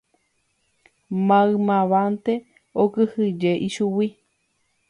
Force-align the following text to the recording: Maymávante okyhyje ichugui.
Maymávante 1.27 2.33
okyhyje 2.83 3.51
ichugui. 3.67 4.07